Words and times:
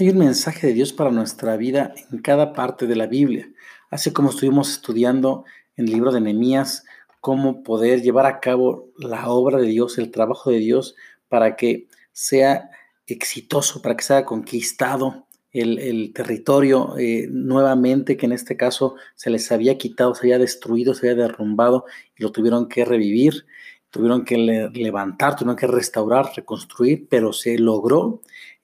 Hay 0.00 0.10
un 0.10 0.18
mensaje 0.18 0.68
de 0.68 0.74
Dios 0.74 0.92
para 0.92 1.10
nuestra 1.10 1.56
vida 1.56 1.92
en 2.12 2.18
cada 2.18 2.52
parte 2.52 2.86
de 2.86 2.94
la 2.94 3.08
Biblia, 3.08 3.50
así 3.90 4.12
como 4.12 4.30
estuvimos 4.30 4.70
estudiando 4.70 5.44
en 5.76 5.86
el 5.86 5.92
libro 5.92 6.12
de 6.12 6.20
Nehemías 6.20 6.84
cómo 7.20 7.64
poder 7.64 8.00
llevar 8.00 8.24
a 8.26 8.38
cabo 8.38 8.92
la 8.96 9.28
obra 9.28 9.58
de 9.58 9.66
Dios, 9.66 9.98
el 9.98 10.12
trabajo 10.12 10.52
de 10.52 10.58
Dios, 10.58 10.94
para 11.28 11.56
que 11.56 11.88
sea 12.12 12.70
exitoso, 13.08 13.82
para 13.82 13.96
que 13.96 14.04
sea 14.04 14.24
conquistado 14.24 15.26
el, 15.52 16.12
territorio 16.14 16.96
eh, 16.96 17.26
nuevamente, 17.28 18.16
que 18.16 18.26
en 18.26 18.32
este 18.32 18.56
caso 18.56 18.94
se 19.16 19.30
les 19.30 19.50
había 19.50 19.78
quitado, 19.78 20.14
se 20.14 20.26
había 20.26 20.38
destruido, 20.38 20.94
se 20.94 21.10
había 21.10 21.24
derrumbado 21.24 21.86
y 22.16 22.22
lo 22.22 22.30
tuvieron 22.30 22.68
que 22.68 22.84
revivir, 22.84 23.46
tuvieron 23.90 24.24
que 24.24 24.36
levantar, 24.72 25.36
tuvieron 25.36 25.56
que 25.56 25.66
restaurar, 25.66 26.30
reconstruir, 26.36 27.06
pero 27.08 27.32
se 27.32 27.58
logró 27.58 28.20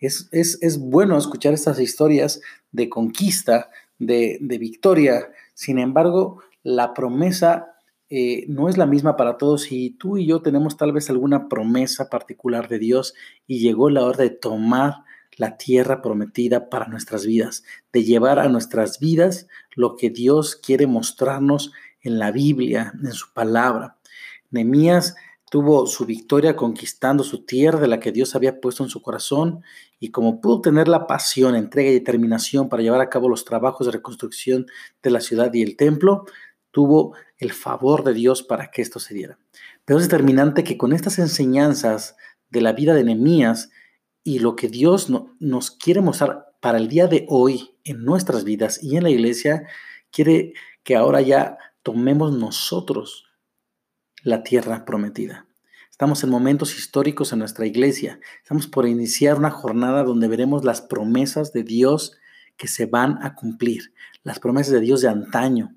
es, 0.06 0.78
bueno 0.78 1.16
escuchar 1.16 1.54
estas 1.54 1.78
historias 1.80 2.40
de 2.72 2.88
conquista, 2.88 3.70
de, 3.98 4.38
victoria. 4.58 5.30
Sin 5.54 5.78
embargo, 5.78 6.42
la 6.62 6.94
promesa 6.94 7.76
eh, 8.10 8.44
no 8.48 8.68
es 8.68 8.76
la 8.76 8.86
misma 8.86 9.16
para 9.16 9.38
todos 9.38 9.72
y 9.72 9.90
tú 9.90 10.18
y 10.18 10.26
yo 10.26 10.42
tenemos 10.42 10.76
tal 10.76 10.92
vez 10.92 11.08
alguna 11.10 11.48
promesa 11.48 12.10
particular 12.10 12.68
de 12.68 12.78
Dios 12.78 13.14
y 13.46 13.60
llegó 13.60 13.90
la 13.90 14.04
hora 14.04 14.24
de 14.24 14.30
tomar 14.30 15.04
la 15.36 15.56
tierra 15.56 16.00
prometida 16.00 16.68
para 16.68 16.86
nuestras 16.86 17.26
vidas, 17.26 17.64
de 17.92 18.04
llevar 18.04 18.38
a 18.38 18.48
nuestras 18.48 19.00
vidas 19.00 19.48
lo 19.74 19.96
que 19.96 20.10
Dios 20.10 20.54
quiere 20.54 20.86
mostrarnos 20.86 21.72
en 22.02 22.18
la 22.18 22.30
Biblia, 22.30 22.92
en 23.02 23.12
su 23.12 23.32
palabra. 23.32 23.96
Nehemías 24.54 25.16
tuvo 25.50 25.86
su 25.86 26.06
victoria 26.06 26.56
conquistando 26.56 27.22
su 27.22 27.44
tierra 27.44 27.80
de 27.80 27.88
la 27.88 28.00
que 28.00 28.12
Dios 28.12 28.34
había 28.34 28.60
puesto 28.60 28.82
en 28.82 28.88
su 28.88 29.02
corazón 29.02 29.62
y 30.00 30.10
como 30.10 30.40
pudo 30.40 30.60
tener 30.60 30.88
la 30.88 31.06
pasión, 31.06 31.54
entrega 31.54 31.90
y 31.90 31.94
determinación 31.94 32.68
para 32.68 32.82
llevar 32.82 33.00
a 33.00 33.10
cabo 33.10 33.28
los 33.28 33.44
trabajos 33.44 33.86
de 33.86 33.92
reconstrucción 33.92 34.66
de 35.02 35.10
la 35.10 35.20
ciudad 35.20 35.52
y 35.52 35.62
el 35.62 35.76
templo, 35.76 36.24
tuvo 36.70 37.14
el 37.38 37.52
favor 37.52 38.04
de 38.04 38.14
Dios 38.14 38.42
para 38.42 38.70
que 38.70 38.82
esto 38.82 38.98
se 38.98 39.14
diera. 39.14 39.38
Pero 39.84 39.98
es 39.98 40.08
determinante 40.08 40.64
que 40.64 40.78
con 40.78 40.92
estas 40.92 41.18
enseñanzas 41.18 42.16
de 42.50 42.60
la 42.60 42.72
vida 42.72 42.94
de 42.94 43.04
Nehemías 43.04 43.70
y 44.22 44.38
lo 44.38 44.56
que 44.56 44.68
Dios 44.68 45.08
nos 45.38 45.70
quiere 45.70 46.00
mostrar 46.00 46.54
para 46.60 46.78
el 46.78 46.88
día 46.88 47.06
de 47.06 47.26
hoy 47.28 47.76
en 47.84 48.04
nuestras 48.04 48.44
vidas 48.44 48.82
y 48.82 48.96
en 48.96 49.02
la 49.02 49.10
iglesia, 49.10 49.66
quiere 50.10 50.54
que 50.82 50.96
ahora 50.96 51.20
ya 51.20 51.58
tomemos 51.82 52.32
nosotros 52.32 53.26
la 54.24 54.42
tierra 54.42 54.84
prometida. 54.84 55.46
Estamos 55.90 56.24
en 56.24 56.30
momentos 56.30 56.76
históricos 56.76 57.32
en 57.32 57.38
nuestra 57.38 57.66
iglesia. 57.66 58.18
Estamos 58.42 58.66
por 58.66 58.88
iniciar 58.88 59.38
una 59.38 59.50
jornada 59.50 60.02
donde 60.02 60.26
veremos 60.26 60.64
las 60.64 60.80
promesas 60.80 61.52
de 61.52 61.62
Dios 61.62 62.16
que 62.56 62.66
se 62.66 62.86
van 62.86 63.18
a 63.22 63.34
cumplir, 63.34 63.92
las 64.24 64.40
promesas 64.40 64.72
de 64.72 64.80
Dios 64.80 65.02
de 65.02 65.08
antaño. 65.08 65.76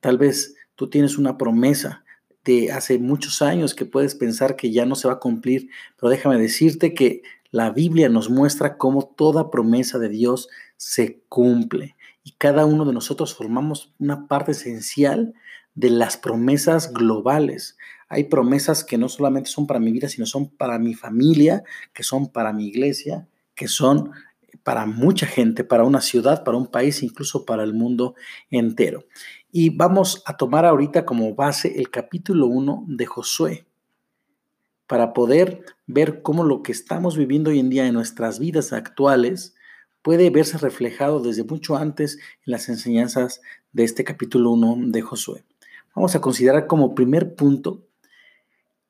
Tal 0.00 0.18
vez 0.18 0.54
tú 0.76 0.88
tienes 0.88 1.18
una 1.18 1.38
promesa 1.38 2.04
de 2.44 2.70
hace 2.70 2.98
muchos 2.98 3.42
años 3.42 3.74
que 3.74 3.84
puedes 3.84 4.14
pensar 4.14 4.54
que 4.54 4.70
ya 4.70 4.86
no 4.86 4.94
se 4.94 5.08
va 5.08 5.14
a 5.14 5.20
cumplir, 5.20 5.68
pero 5.98 6.10
déjame 6.10 6.38
decirte 6.38 6.94
que 6.94 7.22
la 7.50 7.70
Biblia 7.70 8.08
nos 8.08 8.30
muestra 8.30 8.76
cómo 8.76 9.06
toda 9.06 9.50
promesa 9.50 9.98
de 9.98 10.10
Dios 10.10 10.48
se 10.76 11.22
cumple 11.28 11.96
y 12.22 12.32
cada 12.32 12.66
uno 12.66 12.84
de 12.84 12.92
nosotros 12.92 13.34
formamos 13.34 13.94
una 13.98 14.28
parte 14.28 14.52
esencial 14.52 15.34
de 15.78 15.90
las 15.90 16.16
promesas 16.16 16.92
globales. 16.92 17.78
Hay 18.08 18.24
promesas 18.24 18.82
que 18.82 18.98
no 18.98 19.08
solamente 19.08 19.48
son 19.48 19.68
para 19.68 19.78
mi 19.78 19.92
vida, 19.92 20.08
sino 20.08 20.26
son 20.26 20.48
para 20.48 20.76
mi 20.80 20.94
familia, 20.94 21.62
que 21.92 22.02
son 22.02 22.32
para 22.32 22.52
mi 22.52 22.66
iglesia, 22.66 23.28
que 23.54 23.68
son 23.68 24.10
para 24.64 24.86
mucha 24.86 25.24
gente, 25.26 25.62
para 25.62 25.84
una 25.84 26.00
ciudad, 26.00 26.42
para 26.42 26.56
un 26.56 26.66
país, 26.66 27.04
incluso 27.04 27.44
para 27.44 27.62
el 27.62 27.74
mundo 27.74 28.16
entero. 28.50 29.04
Y 29.52 29.70
vamos 29.70 30.20
a 30.26 30.36
tomar 30.36 30.66
ahorita 30.66 31.06
como 31.06 31.32
base 31.36 31.78
el 31.78 31.90
capítulo 31.90 32.48
1 32.48 32.86
de 32.88 33.06
Josué 33.06 33.66
para 34.88 35.12
poder 35.12 35.64
ver 35.86 36.22
cómo 36.22 36.42
lo 36.42 36.64
que 36.64 36.72
estamos 36.72 37.16
viviendo 37.16 37.50
hoy 37.50 37.60
en 37.60 37.70
día 37.70 37.86
en 37.86 37.94
nuestras 37.94 38.40
vidas 38.40 38.72
actuales 38.72 39.54
puede 40.02 40.30
verse 40.30 40.58
reflejado 40.58 41.20
desde 41.20 41.44
mucho 41.44 41.76
antes 41.76 42.16
en 42.16 42.52
las 42.52 42.68
enseñanzas 42.68 43.42
de 43.70 43.84
este 43.84 44.02
capítulo 44.02 44.50
1 44.50 44.88
de 44.88 45.02
Josué 45.02 45.44
vamos 45.98 46.14
a 46.14 46.20
considerar 46.20 46.68
como 46.68 46.94
primer 46.94 47.34
punto 47.34 47.88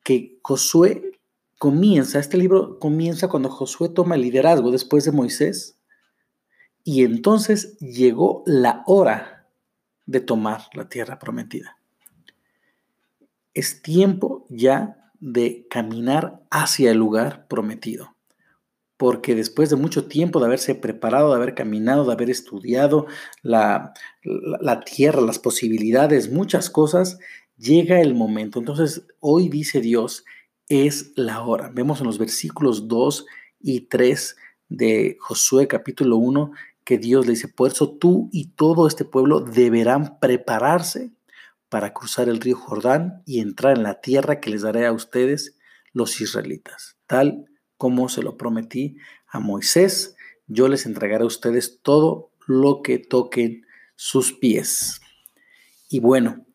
que 0.03 0.37
Josué 0.43 1.19
comienza, 1.57 2.19
este 2.19 2.37
libro 2.37 2.77
comienza 2.77 3.29
cuando 3.29 3.49
Josué 3.49 3.89
toma 3.89 4.13
el 4.13 4.21
liderazgo 4.21 4.69
después 4.69 5.05
de 5.05 5.11
Moisés 5.11 5.79
y 6.83 7.03
entonces 7.03 7.79
llegó 7.79 8.43
la 8.45 8.83
hora 8.85 9.47
de 10.05 10.19
tomar 10.19 10.61
la 10.73 10.87
tierra 10.87 11.17
prometida. 11.17 11.79
Es 13.55 13.81
tiempo 13.81 14.45
ya 14.47 15.11
de 15.19 15.65
caminar 15.67 16.43
hacia 16.51 16.91
el 16.91 16.97
lugar 16.99 17.47
prometido 17.47 18.15
porque 18.99 19.33
después 19.33 19.69
de 19.69 19.77
mucho 19.77 20.07
tiempo 20.07 20.41
de 20.41 20.47
haberse 20.47 20.75
preparado, 20.75 21.29
de 21.29 21.37
haber 21.37 21.55
caminado, 21.55 22.03
de 22.03 22.11
haber 22.11 22.29
estudiado 22.29 23.07
la, 23.41 23.93
tierra, 24.85 25.21
las 25.21 25.39
posibilidades, 25.39 26.29
muchas 26.29 26.69
cosas, 26.69 27.17
llega 27.55 28.01
el 28.01 28.13
momento. 28.13 28.59
Entonces, 28.59 29.07
hoy 29.21 29.47
dice 29.47 29.79
Dios, 29.79 30.25
es 30.67 31.13
la 31.15 31.41
hora. 31.43 31.71
Vemos 31.73 32.01
en 32.01 32.07
los 32.07 32.17
versículos 32.17 32.89
2 32.89 33.25
y 33.61 33.87
3 33.87 34.35
de 34.67 35.15
Josué 35.21 35.69
capítulo 35.69 36.17
1 36.17 36.51
que 36.83 36.97
Dios 36.97 37.25
le 37.25 37.33
dice, 37.33 37.47
por 37.47 37.71
eso 37.71 37.89
tú 37.97 38.27
y 38.33 38.47
todo 38.47 38.85
este 38.85 39.05
pueblo 39.05 39.39
deberán 39.39 40.19
prepararse 40.19 41.13
para 41.69 41.93
cruzar 41.93 42.27
el 42.27 42.41
río 42.41 42.57
Jordán 42.57 43.23
y 43.25 43.39
entrar 43.39 43.77
en 43.77 43.83
la 43.83 44.01
tierra 44.01 44.41
que 44.41 44.49
les 44.49 44.63
daré 44.63 44.85
a 44.85 44.91
ustedes 44.91 45.57
los 45.93 46.19
israelitas, 46.19 46.97
tal 47.07 47.45
como 47.79 48.09
se 48.09 48.21
lo 48.21 48.35
prometí 48.35 48.97
a 49.25 49.39
Moisés, 49.39 50.17
yo 50.47 50.67
les 50.67 50.85
entregaré 50.85 51.23
a 51.23 51.27
ustedes 51.27 51.79
todo 51.81 52.29
lo 52.45 52.81
que 52.81 52.99
toquen 52.99 53.65
sus 53.95 54.33
pies. 54.33 54.99
Y 55.87 56.01
bueno, 56.01 56.45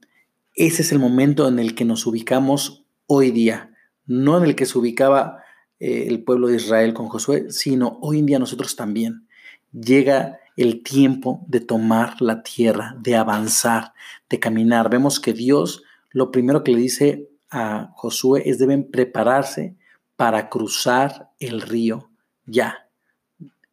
ese 0.54 0.82
es 0.82 0.92
el 0.92 0.98
momento 0.98 1.48
en 1.48 1.58
el 1.58 1.74
que 1.74 1.86
nos 1.86 2.06
ubicamos 2.06 2.84
hoy 3.06 3.30
día, 3.30 3.74
no 4.04 4.36
en 4.36 4.44
el 4.44 4.54
que 4.54 4.66
se 4.66 4.76
ubicaba 4.76 5.42
eh, 5.80 6.04
el 6.08 6.22
pueblo 6.24 6.48
de 6.48 6.56
Israel 6.56 6.92
con 6.92 7.08
Josué, 7.08 7.46
sino 7.48 7.98
hoy 8.02 8.18
en 8.18 8.26
día 8.26 8.38
nosotros 8.38 8.76
también. 8.76 9.26
Llega 9.72 10.40
el 10.58 10.82
tiempo 10.82 11.42
de 11.48 11.60
tomar 11.60 12.20
la 12.20 12.42
tierra, 12.42 12.96
de 13.00 13.16
avanzar, 13.16 13.94
de 14.28 14.38
caminar. 14.38 14.90
Vemos 14.90 15.20
que 15.20 15.32
Dios 15.32 15.84
lo 16.10 16.30
primero 16.30 16.62
que 16.62 16.72
le 16.72 16.78
dice 16.78 17.30
a 17.50 17.92
Josué 17.94 18.42
es 18.44 18.58
deben 18.58 18.90
prepararse 18.90 19.74
para 20.16 20.48
cruzar 20.48 21.30
el 21.38 21.60
río 21.60 22.10
ya. 22.46 22.88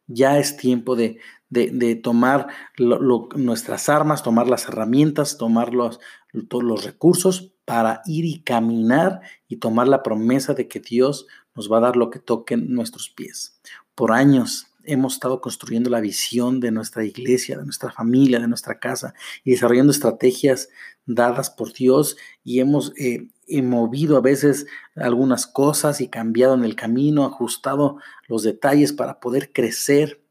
Ya 0.06 0.38
es 0.38 0.56
tiempo 0.56 0.96
de, 0.96 1.18
tomar 2.02 2.48
nuestras 2.78 3.88
armas, 3.88 4.22
tomar 4.22 4.48
las 4.48 4.66
herramientas, 4.68 5.38
tomar 5.38 5.72
los, 5.72 6.00
todos 6.48 6.64
los 6.64 6.84
recursos 6.84 7.52
para 7.64 8.02
ir 8.06 8.24
y 8.24 8.42
caminar 8.42 9.20
y 9.48 9.56
tomar 9.56 9.88
la 9.88 10.02
promesa 10.02 10.54
de 10.54 10.68
que 10.68 10.80
Dios 10.80 11.26
nos 11.54 11.70
va 11.70 11.78
a 11.78 11.82
dar 11.82 11.96
lo 11.96 12.10
que 12.10 12.18
toquen 12.18 12.74
nuestros 12.74 13.10
pies. 13.10 13.60
Por 13.94 14.12
años 14.12 14.66
hemos 14.84 15.14
estado 15.14 15.40
construyendo 15.40 15.90
la 15.90 16.00
visión 16.00 16.60
de 16.60 16.72
nuestra 16.72 17.04
iglesia, 17.04 17.56
de 17.56 17.64
nuestra 17.64 17.92
familia, 17.92 18.40
de 18.40 18.48
nuestra 18.48 18.78
casa 18.78 19.14
y 19.44 19.52
desarrollando 19.52 19.92
estrategias 19.92 20.68
dadas 21.06 21.50
por 21.50 21.72
Dios 21.72 22.16
y 22.42 22.60
hemos 22.60 22.92
eh, 22.96 23.28
movido 23.60 24.16
a 24.16 24.22
veces 24.22 24.66
algunas 24.96 25.46
cosas 25.46 26.00
y 26.00 26.08
cambiado 26.08 26.54
en 26.54 26.64
el 26.64 26.74
camino, 26.74 27.26
ajustado 27.26 27.98
los 28.28 28.42
detalles 28.42 28.94
para 28.94 29.20
poder 29.20 29.52
crecer 29.52 30.22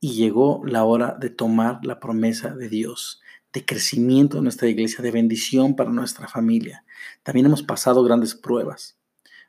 y 0.00 0.12
llegó 0.14 0.62
la 0.64 0.84
hora 0.84 1.18
de 1.20 1.28
tomar 1.28 1.84
la 1.84 2.00
promesa 2.00 2.54
de 2.54 2.70
Dios 2.70 3.20
de 3.52 3.64
crecimiento 3.64 4.36
de 4.36 4.42
nuestra 4.42 4.68
iglesia, 4.68 5.02
de 5.02 5.10
bendición 5.10 5.74
para 5.74 5.90
nuestra 5.90 6.28
familia. 6.28 6.84
También 7.22 7.46
hemos 7.46 7.62
pasado 7.62 8.02
grandes 8.02 8.34
pruebas. 8.34 8.96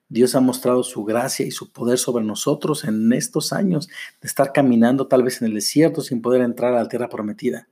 Dios 0.10 0.36
ha 0.36 0.42
mostrado 0.42 0.84
su 0.84 1.06
gracia 1.06 1.46
y 1.46 1.52
su 1.52 1.72
poder 1.72 1.98
sobre 1.98 2.26
nosotros 2.26 2.84
en 2.84 3.14
estos 3.14 3.54
años 3.54 3.88
de 4.20 4.28
estar 4.28 4.52
caminando 4.52 5.08
tal 5.08 5.24
vez 5.24 5.42
en 5.42 5.48
el 5.48 5.54
desierto 5.54 6.02
sin 6.02 6.22
poder 6.22 6.42
entrar 6.42 6.74
a 6.74 6.84
la 6.84 6.90
tierra 6.90 7.08
prometida. 7.08 7.68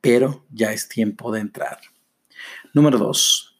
Pero 0.00 0.44
ya 0.50 0.72
es 0.72 0.88
tiempo 0.88 1.30
de 1.30 1.40
entrar. 1.40 1.78
Número 2.74 2.98
dos, 2.98 3.51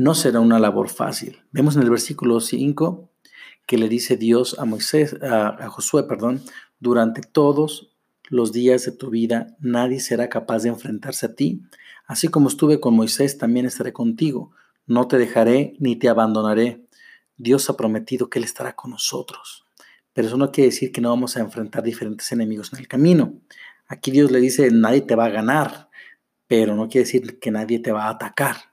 no 0.00 0.14
será 0.14 0.40
una 0.40 0.58
labor 0.58 0.88
fácil. 0.88 1.42
Vemos 1.52 1.76
en 1.76 1.82
el 1.82 1.90
versículo 1.90 2.40
5 2.40 3.10
que 3.66 3.76
le 3.76 3.86
dice 3.86 4.16
Dios 4.16 4.58
a 4.58 4.64
Moisés, 4.64 5.14
a, 5.22 5.48
a 5.48 5.68
Josué, 5.68 6.04
perdón, 6.04 6.40
durante 6.78 7.20
todos 7.20 7.92
los 8.30 8.50
días 8.50 8.86
de 8.86 8.92
tu 8.92 9.10
vida 9.10 9.58
nadie 9.60 10.00
será 10.00 10.30
capaz 10.30 10.62
de 10.62 10.70
enfrentarse 10.70 11.26
a 11.26 11.34
ti. 11.34 11.60
Así 12.06 12.28
como 12.28 12.48
estuve 12.48 12.80
con 12.80 12.94
Moisés, 12.94 13.36
también 13.36 13.66
estaré 13.66 13.92
contigo. 13.92 14.52
No 14.86 15.06
te 15.06 15.18
dejaré 15.18 15.74
ni 15.80 15.96
te 15.96 16.08
abandonaré. 16.08 16.86
Dios 17.36 17.68
ha 17.68 17.76
prometido 17.76 18.30
que 18.30 18.38
Él 18.38 18.46
estará 18.46 18.74
con 18.74 18.92
nosotros. 18.92 19.66
pero 20.14 20.28
eso 20.28 20.38
no 20.38 20.50
quiere 20.50 20.70
decir 20.70 20.92
que 20.92 21.02
no 21.02 21.10
vamos 21.10 21.36
a 21.36 21.40
enfrentar 21.40 21.82
diferentes 21.82 22.32
enemigos 22.32 22.72
en 22.72 22.78
el 22.78 22.88
camino. 22.88 23.34
Aquí 23.86 24.10
Dios 24.10 24.30
le 24.30 24.40
dice, 24.40 24.70
nadie 24.70 25.02
te 25.02 25.14
va 25.14 25.26
a 25.26 25.30
ganar, 25.30 25.90
pero 26.46 26.74
no 26.74 26.88
quiere 26.88 27.04
decir 27.04 27.38
que 27.38 27.50
nadie 27.50 27.80
te 27.80 27.92
va 27.92 28.06
a 28.06 28.12
atacar. 28.12 28.69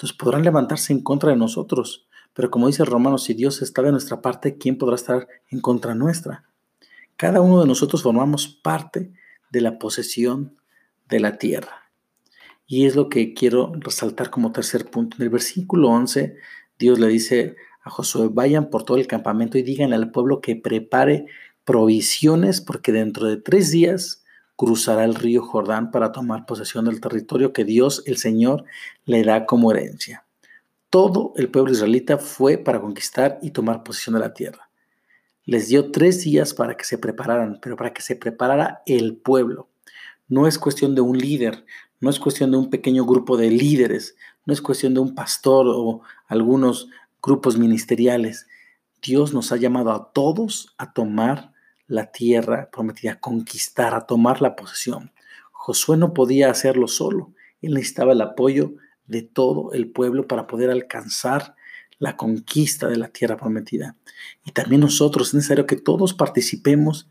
Entonces 0.00 0.16
podrán 0.16 0.44
levantarse 0.44 0.94
en 0.94 1.02
contra 1.02 1.28
de 1.28 1.36
nosotros, 1.36 2.08
pero 2.32 2.50
como 2.50 2.68
dice 2.68 2.86
Romanos, 2.86 3.24
si 3.24 3.34
Dios 3.34 3.60
está 3.60 3.82
de 3.82 3.90
nuestra 3.90 4.22
parte, 4.22 4.56
¿quién 4.56 4.78
podrá 4.78 4.94
estar 4.94 5.28
en 5.50 5.60
contra 5.60 5.94
nuestra? 5.94 6.48
Cada 7.16 7.42
uno 7.42 7.60
de 7.60 7.66
nosotros 7.66 8.02
formamos 8.02 8.48
parte 8.48 9.12
de 9.50 9.60
la 9.60 9.78
posesión 9.78 10.56
de 11.06 11.20
la 11.20 11.36
tierra. 11.36 11.92
Y 12.66 12.86
es 12.86 12.96
lo 12.96 13.10
que 13.10 13.34
quiero 13.34 13.74
resaltar 13.74 14.30
como 14.30 14.52
tercer 14.52 14.86
punto. 14.86 15.18
En 15.18 15.24
el 15.24 15.28
versículo 15.28 15.90
11, 15.90 16.34
Dios 16.78 16.98
le 16.98 17.08
dice 17.08 17.56
a 17.82 17.90
Josué, 17.90 18.30
vayan 18.32 18.70
por 18.70 18.84
todo 18.84 18.96
el 18.96 19.06
campamento 19.06 19.58
y 19.58 19.62
díganle 19.62 19.96
al 19.96 20.12
pueblo 20.12 20.40
que 20.40 20.56
prepare 20.56 21.26
provisiones 21.66 22.62
porque 22.62 22.90
dentro 22.90 23.26
de 23.26 23.36
tres 23.36 23.70
días 23.70 24.24
cruzará 24.60 25.06
el 25.06 25.14
río 25.14 25.40
Jordán 25.40 25.90
para 25.90 26.12
tomar 26.12 26.44
posesión 26.44 26.84
del 26.84 27.00
territorio 27.00 27.54
que 27.54 27.64
Dios, 27.64 28.02
el 28.04 28.18
Señor, 28.18 28.64
le 29.06 29.24
da 29.24 29.46
como 29.46 29.72
herencia. 29.72 30.26
Todo 30.90 31.32
el 31.36 31.50
pueblo 31.50 31.72
israelita 31.72 32.18
fue 32.18 32.58
para 32.58 32.78
conquistar 32.78 33.38
y 33.40 33.52
tomar 33.52 33.82
posesión 33.82 34.16
de 34.16 34.20
la 34.20 34.34
tierra. 34.34 34.68
Les 35.46 35.68
dio 35.68 35.90
tres 35.90 36.20
días 36.24 36.52
para 36.52 36.76
que 36.76 36.84
se 36.84 36.98
prepararan, 36.98 37.58
pero 37.62 37.74
para 37.74 37.94
que 37.94 38.02
se 38.02 38.16
preparara 38.16 38.82
el 38.84 39.16
pueblo. 39.16 39.70
No 40.28 40.46
es 40.46 40.58
cuestión 40.58 40.94
de 40.94 41.00
un 41.00 41.16
líder, 41.16 41.64
no 41.98 42.10
es 42.10 42.20
cuestión 42.20 42.50
de 42.50 42.58
un 42.58 42.68
pequeño 42.68 43.06
grupo 43.06 43.38
de 43.38 43.50
líderes, 43.50 44.14
no 44.44 44.52
es 44.52 44.60
cuestión 44.60 44.92
de 44.92 45.00
un 45.00 45.14
pastor 45.14 45.68
o 45.68 46.02
algunos 46.26 46.90
grupos 47.22 47.56
ministeriales. 47.56 48.46
Dios 49.00 49.32
nos 49.32 49.52
ha 49.52 49.56
llamado 49.56 49.90
a 49.90 50.12
todos 50.12 50.74
a 50.76 50.92
tomar 50.92 51.54
la 51.90 52.12
tierra 52.12 52.70
prometida, 52.70 53.18
conquistar, 53.18 53.94
a 53.94 54.06
tomar 54.06 54.40
la 54.40 54.54
posesión. 54.54 55.12
Josué 55.50 55.96
no 55.96 56.14
podía 56.14 56.48
hacerlo 56.48 56.86
solo, 56.86 57.34
él 57.60 57.74
necesitaba 57.74 58.12
el 58.12 58.20
apoyo 58.20 58.74
de 59.06 59.22
todo 59.22 59.72
el 59.72 59.90
pueblo 59.90 60.28
para 60.28 60.46
poder 60.46 60.70
alcanzar 60.70 61.56
la 61.98 62.16
conquista 62.16 62.86
de 62.86 62.96
la 62.96 63.08
tierra 63.08 63.36
prometida. 63.36 63.96
Y 64.44 64.52
también 64.52 64.80
nosotros 64.80 65.28
es 65.28 65.34
necesario 65.34 65.66
que 65.66 65.76
todos 65.76 66.14
participemos 66.14 67.08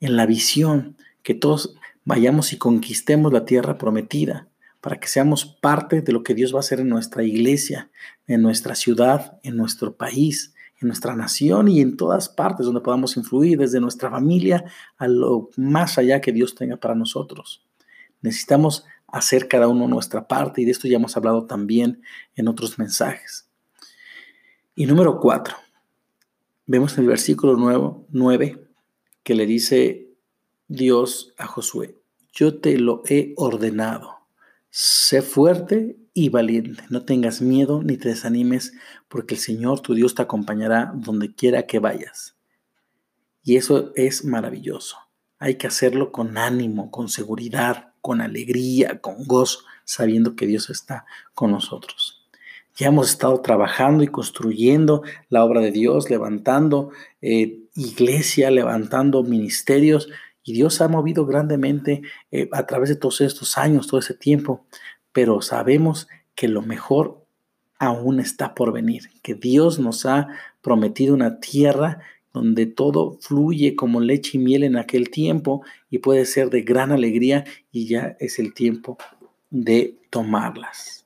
en 0.00 0.16
la 0.16 0.24
visión, 0.24 0.96
que 1.24 1.34
todos 1.34 1.74
vayamos 2.04 2.52
y 2.52 2.58
conquistemos 2.58 3.32
la 3.32 3.44
tierra 3.44 3.76
prometida 3.76 4.48
para 4.80 4.98
que 4.98 5.08
seamos 5.08 5.44
parte 5.44 6.00
de 6.00 6.12
lo 6.12 6.22
que 6.22 6.34
Dios 6.34 6.54
va 6.54 6.58
a 6.58 6.60
hacer 6.60 6.80
en 6.80 6.88
nuestra 6.88 7.24
iglesia, 7.24 7.90
en 8.28 8.40
nuestra 8.40 8.76
ciudad, 8.76 9.38
en 9.42 9.56
nuestro 9.56 9.96
país, 9.96 10.51
en 10.82 10.88
nuestra 10.88 11.16
nación 11.16 11.68
y 11.68 11.80
en 11.80 11.96
todas 11.96 12.28
partes 12.28 12.66
donde 12.66 12.80
podamos 12.80 13.16
influir, 13.16 13.58
desde 13.58 13.80
nuestra 13.80 14.10
familia 14.10 14.64
a 14.98 15.08
lo 15.08 15.50
más 15.56 15.98
allá 15.98 16.20
que 16.20 16.32
Dios 16.32 16.54
tenga 16.54 16.76
para 16.76 16.94
nosotros. 16.94 17.64
Necesitamos 18.20 18.84
hacer 19.06 19.48
cada 19.48 19.68
uno 19.68 19.88
nuestra 19.88 20.26
parte 20.28 20.62
y 20.62 20.64
de 20.64 20.72
esto 20.72 20.88
ya 20.88 20.96
hemos 20.96 21.16
hablado 21.16 21.46
también 21.46 22.02
en 22.34 22.48
otros 22.48 22.78
mensajes. 22.78 23.48
Y 24.74 24.86
número 24.86 25.20
cuatro, 25.20 25.56
vemos 26.66 26.96
en 26.96 27.04
el 27.04 27.08
versículo 27.08 27.56
9 28.08 28.68
que 29.22 29.34
le 29.34 29.46
dice 29.46 30.08
Dios 30.68 31.34
a 31.36 31.46
Josué, 31.46 31.98
yo 32.32 32.58
te 32.58 32.78
lo 32.78 33.02
he 33.06 33.34
ordenado 33.36 34.22
Sé 34.74 35.20
fuerte 35.20 35.98
y 36.14 36.28
valiente, 36.28 36.84
no 36.90 37.04
tengas 37.04 37.40
miedo 37.40 37.82
ni 37.82 37.96
te 37.96 38.10
desanimes, 38.10 38.72
porque 39.08 39.34
el 39.34 39.40
Señor 39.40 39.80
tu 39.80 39.94
Dios 39.94 40.14
te 40.14 40.22
acompañará 40.22 40.92
donde 40.94 41.34
quiera 41.34 41.66
que 41.66 41.78
vayas. 41.78 42.36
Y 43.42 43.56
eso 43.56 43.92
es 43.96 44.24
maravilloso. 44.24 44.96
Hay 45.38 45.56
que 45.56 45.66
hacerlo 45.66 46.12
con 46.12 46.38
ánimo, 46.38 46.90
con 46.90 47.08
seguridad, 47.08 47.94
con 48.00 48.20
alegría, 48.20 49.00
con 49.00 49.24
gozo, 49.26 49.60
sabiendo 49.84 50.36
que 50.36 50.46
Dios 50.46 50.70
está 50.70 51.06
con 51.34 51.50
nosotros. 51.50 52.22
Ya 52.76 52.88
hemos 52.88 53.10
estado 53.10 53.40
trabajando 53.40 54.02
y 54.02 54.08
construyendo 54.08 55.02
la 55.28 55.44
obra 55.44 55.60
de 55.60 55.72
Dios, 55.72 56.08
levantando 56.08 56.90
eh, 57.20 57.58
iglesia, 57.74 58.50
levantando 58.50 59.22
ministerios 59.22 60.08
y 60.44 60.52
Dios 60.52 60.80
ha 60.80 60.88
movido 60.88 61.26
grandemente 61.26 62.02
eh, 62.30 62.48
a 62.52 62.66
través 62.66 62.88
de 62.88 62.96
todos 62.96 63.20
estos 63.20 63.58
años, 63.58 63.86
todo 63.86 64.00
ese 64.00 64.14
tiempo, 64.14 64.66
pero 65.12 65.42
sabemos 65.42 66.08
que 66.34 66.48
lo 66.48 66.62
mejor 66.62 67.24
aún 67.78 68.20
está 68.20 68.54
por 68.54 68.72
venir, 68.72 69.10
que 69.22 69.34
Dios 69.34 69.78
nos 69.78 70.06
ha 70.06 70.28
prometido 70.60 71.14
una 71.14 71.40
tierra 71.40 72.00
donde 72.32 72.66
todo 72.66 73.18
fluye 73.20 73.76
como 73.76 74.00
leche 74.00 74.38
y 74.38 74.40
miel 74.40 74.62
en 74.62 74.76
aquel 74.76 75.10
tiempo 75.10 75.62
y 75.90 75.98
puede 75.98 76.24
ser 76.24 76.48
de 76.48 76.62
gran 76.62 76.92
alegría 76.92 77.44
y 77.70 77.86
ya 77.86 78.16
es 78.20 78.38
el 78.38 78.54
tiempo 78.54 78.96
de 79.50 79.98
tomarlas. 80.08 81.04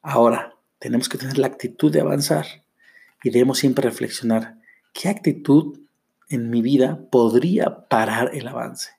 Ahora, 0.00 0.54
tenemos 0.78 1.08
que 1.08 1.18
tener 1.18 1.36
la 1.36 1.48
actitud 1.48 1.92
de 1.92 2.00
avanzar 2.00 2.46
y 3.22 3.30
debemos 3.30 3.58
siempre 3.58 3.84
reflexionar, 3.84 4.56
¿qué 4.94 5.10
actitud 5.10 5.78
en 6.30 6.48
mi 6.48 6.62
vida 6.62 7.00
podría 7.10 7.88
parar 7.88 8.30
el 8.32 8.48
avance. 8.48 8.92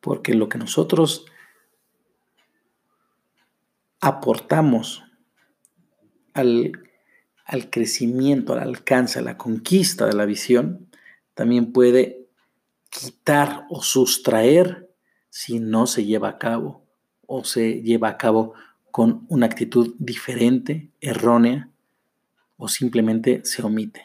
Porque 0.00 0.34
lo 0.34 0.48
que 0.50 0.58
nosotros 0.58 1.24
aportamos 4.04 5.02
al, 6.34 6.72
al 7.46 7.70
crecimiento, 7.70 8.52
al 8.52 8.60
alcance, 8.60 9.18
a 9.18 9.22
la 9.22 9.38
conquista 9.38 10.04
de 10.06 10.12
la 10.12 10.26
visión, 10.26 10.90
también 11.32 11.72
puede 11.72 12.26
quitar 12.90 13.64
o 13.70 13.82
sustraer 13.82 14.90
si 15.30 15.58
no 15.58 15.86
se 15.86 16.04
lleva 16.04 16.28
a 16.28 16.38
cabo 16.38 16.84
o 17.26 17.44
se 17.44 17.80
lleva 17.80 18.08
a 18.10 18.18
cabo 18.18 18.52
con 18.90 19.24
una 19.28 19.46
actitud 19.46 19.94
diferente, 19.98 20.90
errónea 21.00 21.70
o 22.58 22.68
simplemente 22.68 23.40
se 23.44 23.62
omite. 23.62 24.02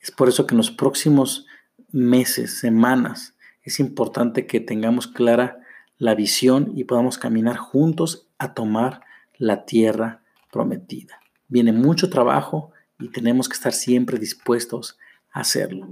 Es 0.00 0.12
por 0.12 0.28
eso 0.28 0.46
que 0.46 0.54
en 0.54 0.58
los 0.58 0.70
próximos 0.70 1.46
meses, 1.90 2.60
semanas, 2.60 3.34
es 3.64 3.80
importante 3.80 4.46
que 4.46 4.60
tengamos 4.60 5.08
clara 5.08 5.58
la 5.98 6.14
visión 6.14 6.72
y 6.76 6.84
podamos 6.84 7.18
caminar 7.18 7.56
juntos 7.56 8.26
a 8.38 8.54
tomar 8.54 9.02
la 9.36 9.64
tierra 9.64 10.22
prometida. 10.50 11.20
Viene 11.48 11.72
mucho 11.72 12.10
trabajo 12.10 12.72
y 12.98 13.08
tenemos 13.08 13.48
que 13.48 13.54
estar 13.54 13.72
siempre 13.72 14.18
dispuestos 14.18 14.98
a 15.32 15.40
hacerlo. 15.40 15.88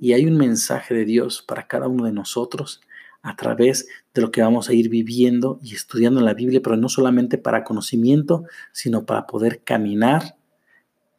Y 0.00 0.12
hay 0.12 0.26
un 0.26 0.36
mensaje 0.36 0.94
de 0.94 1.04
Dios 1.04 1.42
para 1.46 1.66
cada 1.66 1.88
uno 1.88 2.04
de 2.04 2.12
nosotros 2.12 2.80
a 3.22 3.34
través 3.34 3.88
de 4.14 4.22
lo 4.22 4.30
que 4.30 4.42
vamos 4.42 4.68
a 4.68 4.72
ir 4.72 4.88
viviendo 4.88 5.58
y 5.62 5.74
estudiando 5.74 6.20
en 6.20 6.26
la 6.26 6.34
Biblia, 6.34 6.60
pero 6.62 6.76
no 6.76 6.88
solamente 6.88 7.38
para 7.38 7.64
conocimiento, 7.64 8.44
sino 8.72 9.04
para 9.04 9.26
poder 9.26 9.62
caminar 9.64 10.36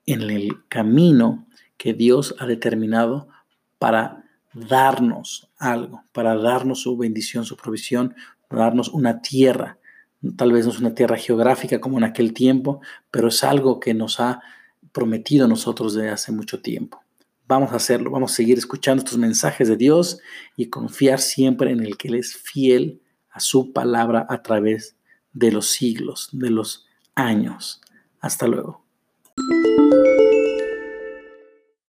en 0.06 0.22
el 0.22 0.66
camino 0.70 1.46
que 1.78 1.94
Dios 1.94 2.36
ha 2.40 2.46
determinado 2.46 3.28
para 3.78 4.24
darnos 4.58 5.50
algo, 5.58 6.04
para 6.12 6.36
darnos 6.36 6.82
su 6.82 6.98
bendición, 6.98 7.46
su 7.46 7.56
provisión, 7.56 8.16
darnos 8.50 8.90
una 8.90 9.22
tierra. 9.22 9.78
Tal 10.36 10.52
vez 10.52 10.66
no 10.66 10.72
es 10.72 10.80
una 10.80 10.96
tierra 10.96 11.18
geográfica 11.18 11.80
como 11.80 11.98
en 11.98 12.04
aquel 12.04 12.34
tiempo, 12.34 12.82
pero 13.12 13.28
es 13.28 13.44
algo 13.44 13.80
que 13.80 13.94
nos 13.94 14.20
ha 14.20 14.42
prometido 14.92 15.46
a 15.46 15.48
nosotros 15.48 15.94
desde 15.94 16.10
hace 16.10 16.32
mucho 16.32 16.62
tiempo. 16.62 17.02
Vamos 17.48 17.72
a 17.72 17.76
hacerlo, 17.76 18.12
vamos 18.12 18.34
a 18.34 18.36
seguir 18.36 18.58
escuchando 18.58 19.04
estos 19.04 19.18
mensajes 19.18 19.68
de 19.68 19.78
Dios 19.78 20.20
y 20.58 20.70
confiar 20.70 21.20
siempre 21.20 21.72
en 21.72 21.82
el 21.82 21.96
que 21.96 22.10
Él 22.10 22.16
es 22.16 22.36
fiel 22.36 23.02
a 23.30 23.40
su 23.40 23.72
palabra 23.72 24.26
a 24.30 24.42
través 24.42 24.98
de 25.34 25.52
los 25.52 25.68
siglos, 25.68 26.30
de 26.32 26.50
los 26.50 26.88
años. 27.16 27.82
Hasta 28.20 28.48
luego. 28.48 28.87